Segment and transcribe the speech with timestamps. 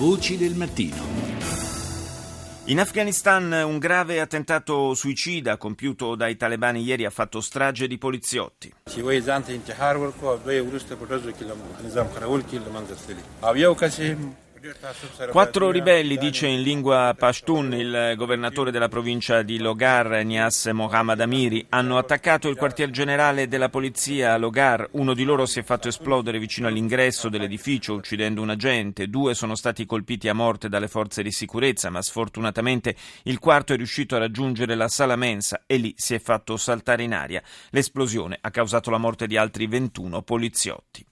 [0.00, 0.96] Voci del mattino.
[2.64, 8.72] In Afghanistan un grave attentato suicida compiuto dai talebani ieri ha fatto strage di poliziotti.
[15.30, 21.64] Quattro ribelli, dice in lingua Pashtun il governatore della provincia di Logar, Nias Mohammad Amiri,
[21.70, 24.86] hanno attaccato il quartier generale della polizia a Logar.
[24.92, 29.08] Uno di loro si è fatto esplodere vicino all'ingresso dell'edificio, uccidendo un agente.
[29.08, 33.76] Due sono stati colpiti a morte dalle forze di sicurezza, ma sfortunatamente il quarto è
[33.76, 37.42] riuscito a raggiungere la sala mensa e lì si è fatto saltare in aria.
[37.70, 41.06] L'esplosione ha causato la morte di altri 21 poliziotti.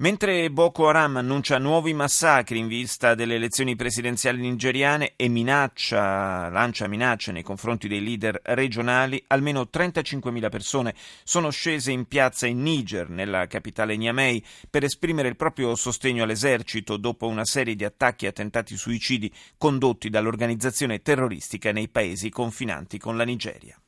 [0.00, 6.88] Mentre Boko Haram annuncia nuovi massacri in vista delle elezioni presidenziali nigeriane e minaccia, lancia
[6.88, 13.10] minacce nei confronti dei leader regionali, almeno 35.000 persone sono scese in piazza in Niger,
[13.10, 18.28] nella capitale Niamey, per esprimere il proprio sostegno all'esercito dopo una serie di attacchi e
[18.28, 23.78] attentati suicidi condotti dall'organizzazione terroristica nei paesi confinanti con la Nigeria.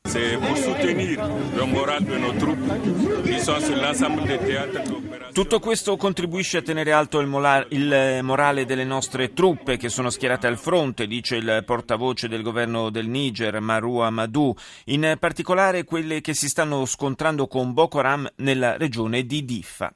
[5.33, 10.09] Tutto questo contribuisce a tenere alto il, mola- il, morale delle nostre truppe che sono
[10.09, 14.53] schierate al fronte, dice il portavoce del governo del Niger, Marou Amadou,
[14.87, 19.95] in particolare quelle che si stanno scontrando con Boko Haram nella regione di Diffa.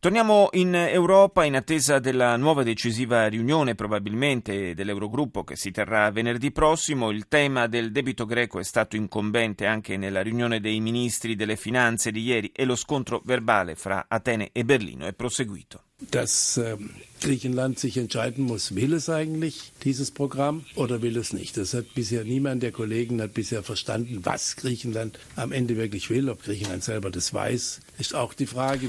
[0.00, 6.52] Torniamo in Europa in attesa della nuova decisiva riunione probabilmente dell'Eurogruppo che si terrà venerdì
[6.52, 7.10] prossimo.
[7.10, 12.12] Il tema del debito greco è stato incombente anche nella riunione dei ministri delle finanze
[12.12, 15.87] di ieri e lo scontro verbale fra Atene e Berlino è proseguito.
[16.00, 21.56] Das, ähm Griechenland sich entscheiden muss, will es eigentlich dieses Programm oder will es nicht.
[21.56, 26.28] Das hat bisher niemand der Kollegen hat bisher verstanden, was Griechenland am Ende wirklich will.
[26.30, 28.88] Ob Griechenland selber das weiß, ist auch die Frage.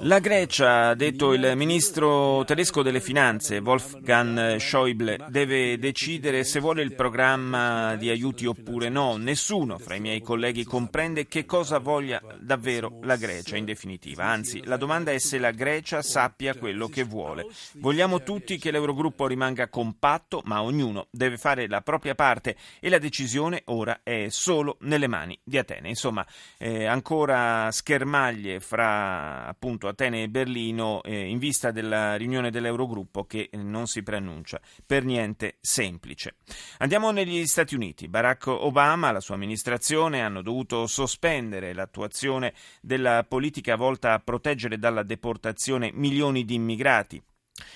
[0.00, 6.82] La Grecia, ha detto il ministro tedesco delle finanze, Wolfgang Schäuble, deve decidere se vuole
[6.82, 9.16] il programma di aiuti oppure no.
[9.16, 14.24] Nessuno fra i miei colleghi comprende che cosa voglia davvero la Grecia in definitiva.
[14.24, 17.46] Anzi, la domanda è se la Grecia sappia quello che vuole.
[17.74, 22.98] Vogliamo tutti che l'Eurogruppo rimanga compatto, ma ognuno deve fare la propria parte e la
[22.98, 25.88] decisione ora è solo nelle mani di Atene.
[25.88, 26.26] Insomma,
[26.56, 33.50] eh, ancora schermaglie fra appunto Atene e Berlino eh, in vista della riunione dell'Eurogruppo che
[33.52, 36.36] non si preannuncia per niente semplice.
[36.78, 38.08] Andiamo negli Stati Uniti.
[38.08, 44.78] Barack Obama e la sua amministrazione hanno dovuto sospendere l'attuazione della politica volta a proteggere
[44.78, 47.22] dalla deportazione milioni di immigrati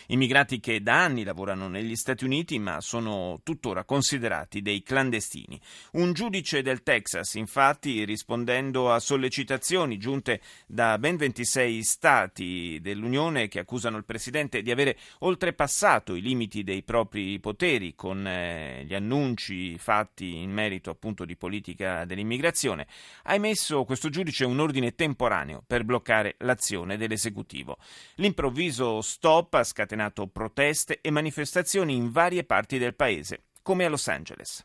[0.09, 5.61] Immigrati che da anni lavorano negli Stati Uniti ma sono tuttora considerati dei clandestini.
[5.93, 13.59] Un giudice del Texas, infatti, rispondendo a sollecitazioni giunte da ben 26 stati dell'Unione che
[13.59, 19.77] accusano il Presidente di avere oltrepassato i limiti dei propri poteri con eh, gli annunci
[19.77, 22.87] fatti in merito appunto di politica dell'immigrazione,
[23.25, 27.77] ha emesso questo giudice un ordine temporaneo per bloccare l'azione dell'esecutivo.
[28.17, 34.65] L'improvviso stop scatenato proteste e manifestazioni in varie parti del paese, come a Los Angeles.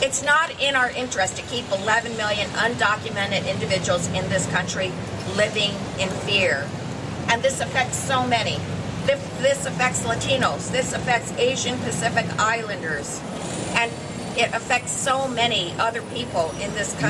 [0.00, 4.90] It's not in our interest to keep 11 million undocumented individuals in this country
[5.36, 6.66] living in fear.
[7.28, 8.58] And this affects so many.
[9.06, 10.70] This affects Latinos.
[10.70, 13.20] This affects Asian Pacific Islanders.
[13.74, 13.90] And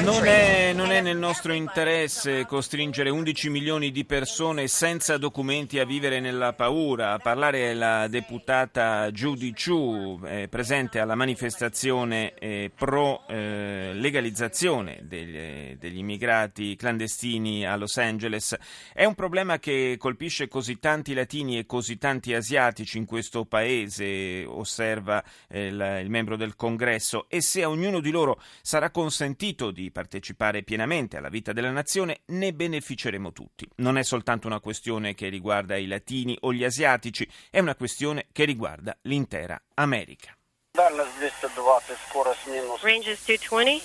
[0.05, 5.85] non è, non è, nel nostro interesse costringere 11 milioni di persone senza documenti a
[5.85, 7.15] vivere nella paura.
[7.15, 15.75] A parlare la deputata Judy Chu, eh, presente alla manifestazione eh, pro eh, legalizzazione degli,
[15.75, 18.57] degli immigrati clandestini a Los Angeles.
[18.93, 24.45] È un problema che colpisce così tanti latini e così tanti asiatici in questo paese,
[24.47, 28.91] osserva eh, il, il membro del Congresso stesso e se a ognuno di loro sarà
[28.91, 33.67] consentito di partecipare pienamente alla vita della nazione, ne beneficeremo tutti.
[33.77, 38.27] Non è soltanto una questione che riguarda i latini o gli asiatici, è una questione
[38.33, 40.37] che riguarda l'intera America.
[42.83, 43.81] Ranges 220.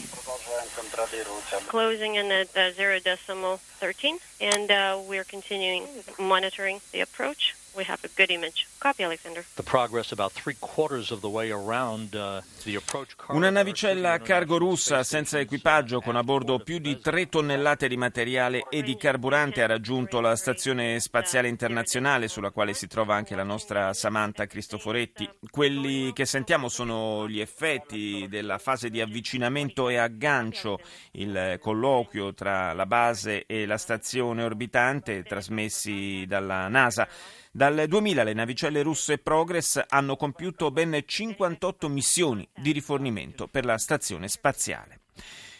[1.67, 4.19] Closing in at uh, 0 decimal 13.
[4.41, 7.56] And uh, we're continuing monitoring the approach.
[7.75, 8.67] we have a good image.
[8.81, 9.45] Copy, Alexander.
[9.54, 14.19] The progress about three quarters of the way around uh, the approach Una navicella a
[14.19, 18.98] cargo russa senza equipaggio con a bordo più di 3 tonnellate di materiale e di
[18.98, 24.48] carburante ha raggiunto la stazione spaziale internazionale sulla quale si trova anche la nostra Samantha
[24.48, 25.30] Cristoforetti.
[25.51, 30.80] Quelli che sentiamo sono gli effetti della fase di avvicinamento e aggancio,
[31.12, 37.07] il colloquio tra la base e la stazione orbitante trasmessi dalla NASA.
[37.54, 43.77] Dal 2000 le navicelle russe Progress hanno compiuto ben 58 missioni di rifornimento per la
[43.77, 45.01] stazione spaziale.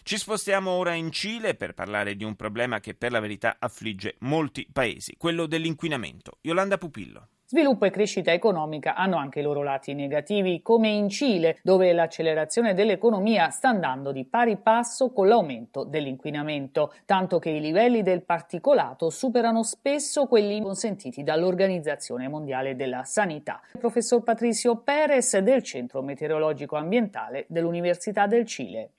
[0.04, 4.16] Ci spostiamo ora in Cile per parlare di un problema che per la verità affligge
[4.19, 6.38] molti paesi, quello dell'inquinamento.
[6.42, 7.28] Yolanda Pupillo.
[7.51, 12.74] Sviluppo e crescita economica hanno anche i loro lati negativi, come in Cile, dove l'accelerazione
[12.74, 19.09] dell'economia sta andando di pari passo con l'aumento dell'inquinamento, tanto che i livelli del particolato
[19.09, 23.59] superano spesso quelli consentiti dall'Organizzazione Mondiale della Sanità.
[23.74, 28.92] Il professor Patricio Perez del Centro Meteorologico Ambientale dell'Università del Cile.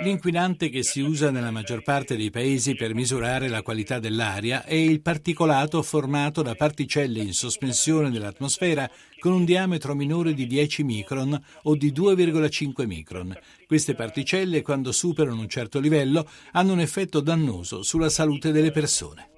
[0.00, 4.72] L'inquinante che si usa nella maggior parte dei paesi per misurare la qualità dell'aria è
[4.72, 8.88] il particolato formato formato da particelle in sospensione nell'atmosfera
[9.18, 13.36] con un diametro minore di 10 micron o di 2,5 micron.
[13.66, 19.33] Queste particelle, quando superano un certo livello, hanno un effetto dannoso sulla salute delle persone.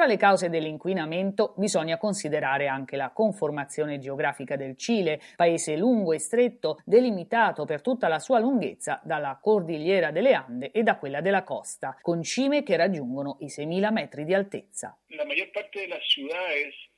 [0.00, 6.18] Tra le cause dell'inquinamento bisogna considerare anche la conformazione geografica del Cile, paese lungo e
[6.18, 11.42] stretto, delimitato per tutta la sua lunghezza dalla cordigliera delle Ande e da quella della
[11.42, 14.96] costa, con cime che raggiungono i 6.000 metri di altezza.
[15.08, 16.89] La maggior parte delle ciudades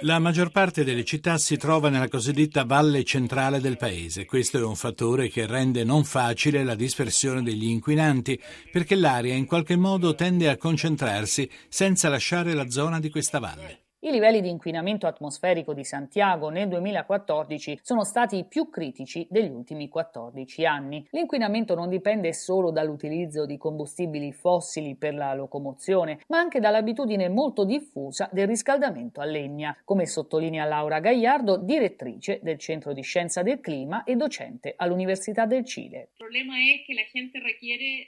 [0.00, 4.24] la maggior parte delle città si trova nella cosiddetta valle centrale del paese.
[4.24, 8.40] Questo è un fattore che rende non facile la dispersione degli inquinanti,
[8.70, 13.83] perché l'aria in qualche modo tende a concentrarsi senza lasciare la zona di questa valle.
[14.04, 19.50] I livelli di inquinamento atmosferico di Santiago nel 2014 sono stati i più critici degli
[19.50, 21.08] ultimi 14 anni.
[21.12, 27.64] L'inquinamento non dipende solo dall'utilizzo di combustibili fossili per la locomozione, ma anche dall'abitudine molto
[27.64, 33.60] diffusa del riscaldamento a legna, come sottolinea Laura Gagliardo, direttrice del Centro di Scienza del
[33.60, 36.10] Clima e docente all'Università del Cile.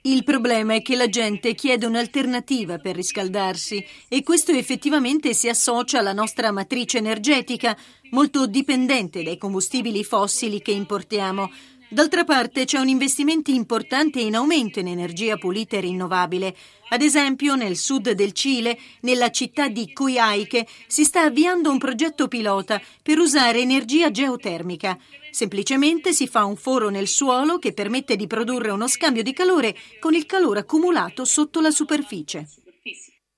[0.03, 5.85] Il problema è che la gente chiede un'alternativa per riscaldarsi e questo effettivamente si associa
[5.87, 7.77] approccio alla nostra matrice energetica,
[8.11, 11.49] molto dipendente dai combustibili fossili che importiamo.
[11.89, 16.57] D'altra parte c'è un investimento importante in aumento in energia pulita e rinnovabile.
[16.89, 22.27] Ad esempio, nel sud del Cile, nella città di Coyhaique, si sta avviando un progetto
[22.27, 24.99] pilota per usare energia geotermica.
[25.31, 29.77] Semplicemente si fa un foro nel suolo che permette di produrre uno scambio di calore
[30.01, 32.49] con il calore accumulato sotto la superficie.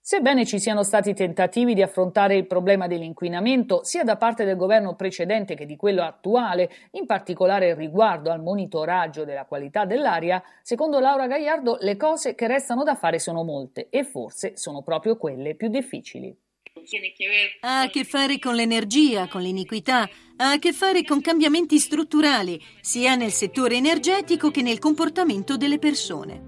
[0.08, 4.96] Sebbene ci siano stati tentativi di affrontare il problema dell'inquinamento sia da parte del governo
[4.96, 11.26] precedente che di quello attuale, in particolare riguardo al monitoraggio della qualità dell'aria, secondo Laura
[11.26, 15.68] Gagliardo le cose che restano da fare sono molte e forse sono proprio quelle più
[15.68, 16.34] difficili.
[17.60, 20.08] Ha a che fare con l'energia, con l'iniquità,
[20.38, 25.78] ha a che fare con cambiamenti strutturali, sia nel settore energetico che nel comportamento delle
[25.78, 26.46] persone.